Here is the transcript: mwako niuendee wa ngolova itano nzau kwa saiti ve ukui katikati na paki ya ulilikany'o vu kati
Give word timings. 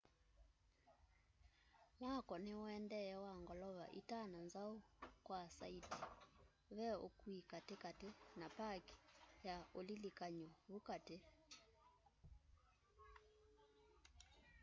mwako 1.99 2.33
niuendee 2.45 3.11
wa 3.23 3.33
ngolova 3.41 3.85
itano 3.99 4.37
nzau 4.47 4.73
kwa 5.25 5.39
saiti 5.57 5.95
ve 6.75 6.87
ukui 7.07 7.37
katikati 7.51 8.09
na 8.39 8.47
paki 8.57 8.95
ya 9.47 9.55
ulilikany'o 9.79 10.47
vu 10.69 10.79
kati 10.87 11.17